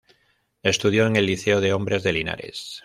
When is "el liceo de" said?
1.15-1.73